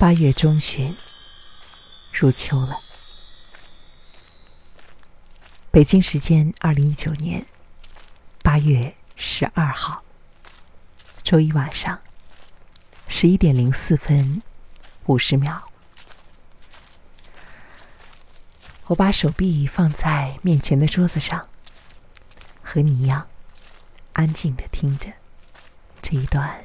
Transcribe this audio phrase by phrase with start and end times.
[0.00, 0.94] 八月中旬，
[2.14, 2.78] 入秋了。
[5.72, 7.44] 北京时间二零一九年
[8.40, 10.04] 八月十二号，
[11.24, 12.00] 周一晚上
[13.08, 14.40] 十一点零四分
[15.06, 15.64] 五十秒，
[18.86, 21.48] 我把手臂放在面前的桌子上，
[22.62, 23.26] 和你一样，
[24.12, 25.12] 安静的听着
[26.00, 26.64] 这一段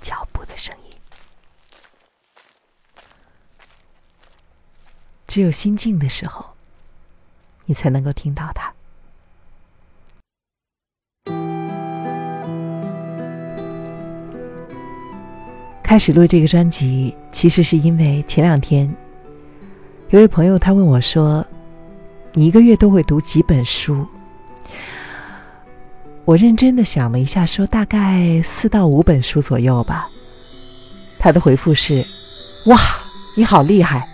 [0.00, 0.97] 脚步的声音。
[5.38, 6.44] 只有心静的时候，
[7.66, 8.72] 你才能够听到它。
[15.80, 18.92] 开始录这个专辑，其实是因为前两天
[20.10, 21.46] 有位朋友他问我说
[22.34, 24.04] ：“你一个月都会读几本书？”
[26.26, 30.10] 我认真的想了一下，说大概四到五本书左右吧。
[31.20, 32.04] 他的回复是
[32.66, 32.76] ：“哇，
[33.36, 34.04] 你好厉害！”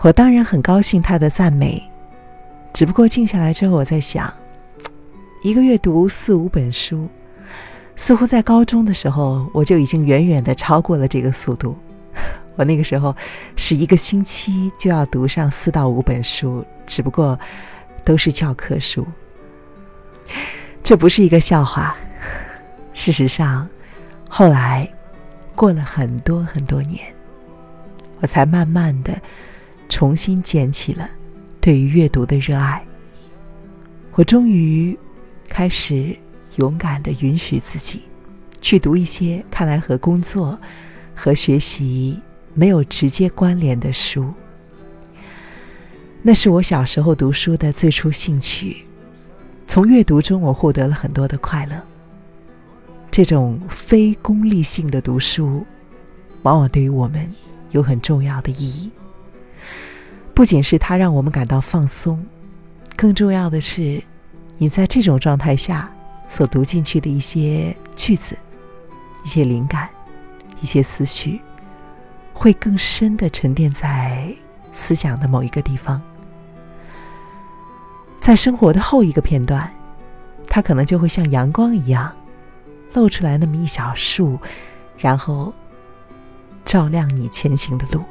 [0.00, 1.82] 我当然很高兴他的赞美，
[2.72, 4.32] 只不过静下来之后，我在想，
[5.42, 7.08] 一个月读四五本书，
[7.96, 11.76] 似乎在高中的时候我就已经远远的超过了这个速度。
[12.54, 13.14] 我那个时候
[13.56, 17.38] 是一个星期就要读上四到五本书，只不过
[18.04, 19.06] 都是教科书。
[20.82, 21.96] 这不是一个笑话。
[22.94, 23.68] 事实上，
[24.28, 24.88] 后来
[25.56, 27.04] 过了很多很多年，
[28.20, 29.20] 我才慢慢的。
[29.88, 31.08] 重新捡起了
[31.60, 32.84] 对于阅读的热爱。
[34.14, 34.98] 我终于
[35.48, 36.16] 开始
[36.56, 38.02] 勇敢的允许自己
[38.60, 40.58] 去读一些看来和工作
[41.14, 42.18] 和学习
[42.54, 44.32] 没有直接关联的书。
[46.20, 48.78] 那是我小时候读书的最初兴趣。
[49.66, 51.80] 从阅读中，我获得了很多的快乐。
[53.10, 55.64] 这种非功利性的读书，
[56.42, 57.32] 往往对于我们
[57.70, 58.90] 有很重要的意义。
[60.38, 62.24] 不仅是它让我们感到放松，
[62.94, 64.00] 更重要的是，
[64.56, 65.92] 你在这种状态下
[66.28, 68.38] 所读进去的一些句子、
[69.24, 69.88] 一些灵感、
[70.60, 71.40] 一些思绪，
[72.32, 74.32] 会更深的沉淀在
[74.70, 76.00] 思想的某一个地方。
[78.20, 79.68] 在生活的后一个片段，
[80.46, 82.14] 它可能就会像阳光一样，
[82.92, 84.38] 露出来那么一小束，
[84.98, 85.52] 然后
[86.64, 88.04] 照亮你前行的路。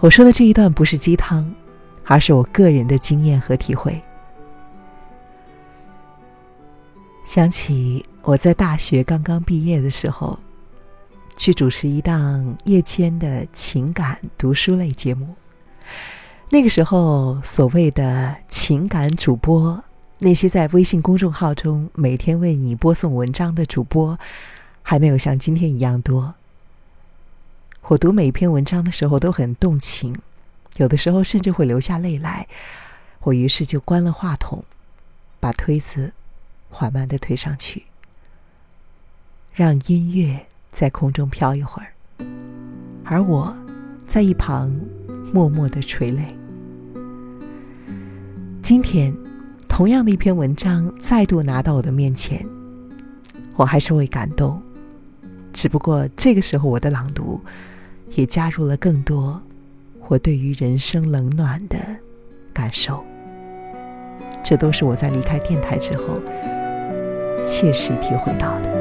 [0.00, 1.52] 我说的这一段不是鸡汤，
[2.04, 4.00] 而是我个人的经验和体会。
[7.24, 10.38] 想起我在大学刚刚毕业的时候，
[11.36, 15.34] 去主持一档夜间的情感读书类节目。
[16.48, 19.82] 那个时候，所谓的情感主播，
[20.18, 24.16] 那些在微信公众号中每天为你播送文章的主播，
[24.80, 26.34] 还没有像今天一样多。
[27.88, 30.14] 我读每一篇文章的时候都很动情，
[30.76, 32.46] 有的时候甚至会流下泪来。
[33.20, 34.62] 我于是就关了话筒，
[35.40, 36.12] 把推子
[36.68, 37.84] 缓慢的推上去，
[39.54, 40.38] 让音乐
[40.70, 41.88] 在空中飘一会儿，
[43.06, 43.56] 而我
[44.06, 44.70] 在一旁
[45.32, 46.36] 默默的垂泪。
[48.62, 49.16] 今天，
[49.66, 52.46] 同样的一篇文章再度拿到我的面前，
[53.56, 54.62] 我还是会感动，
[55.54, 57.40] 只不过这个时候我的朗读。
[58.14, 59.40] 也加入了更多
[60.08, 61.76] 我对于人生冷暖的
[62.52, 63.04] 感受，
[64.42, 66.20] 这都是我在离开电台之后
[67.44, 68.78] 切实体会到的。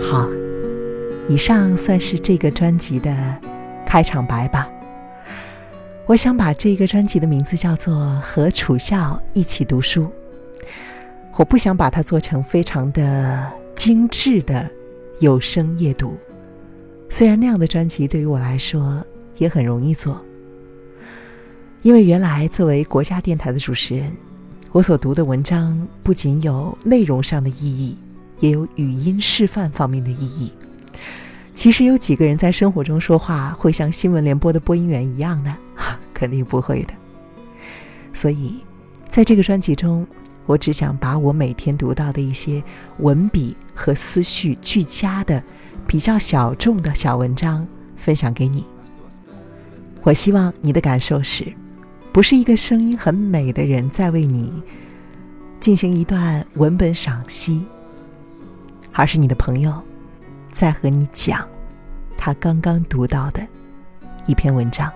[0.00, 0.28] 好，
[1.28, 3.14] 以上算是这个专辑的
[3.84, 4.68] 开场白吧。
[6.10, 10.02] 我想把这个专辑的名字叫做《和楚笑一起读书》。
[11.36, 14.68] 我不想把它做成非常的精致的
[15.20, 16.16] 有声阅读，
[17.08, 19.06] 虽然那样的专辑对于我来说
[19.38, 20.20] 也很容易做。
[21.82, 24.10] 因为原来作为国家电台的主持人，
[24.72, 27.96] 我所读的文章不仅有内容上的意义，
[28.40, 30.52] 也有语音示范方面的意义。
[31.54, 35.56] 其实有几个人在生活中说话会像新闻联播的播音员一样呢？
[36.20, 36.92] 肯定不会的。
[38.12, 38.62] 所以，
[39.08, 40.06] 在这个专辑中，
[40.44, 42.62] 我只想把我每天读到的一些
[42.98, 45.42] 文笔和思绪俱佳的、
[45.86, 48.66] 比较小众的小文章分享给你。
[50.02, 51.50] 我希望你的感受是，
[52.12, 54.62] 不是一个声音很美的人在为你
[55.58, 57.64] 进行一段文本赏析，
[58.92, 59.72] 而是你的朋友
[60.52, 61.48] 在和你讲
[62.18, 63.40] 他刚刚读到的
[64.26, 64.92] 一篇文章。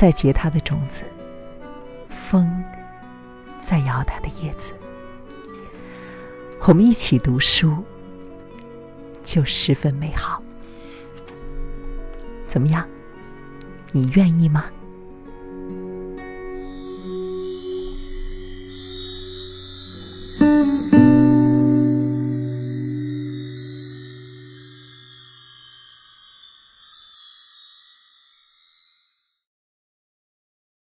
[0.00, 1.02] 在结它的种子，
[2.08, 2.64] 风
[3.60, 4.72] 在摇它的叶子。
[6.62, 7.84] 我们一起读书，
[9.22, 10.42] 就十分美好。
[12.46, 12.88] 怎么样？
[13.92, 14.64] 你愿意吗？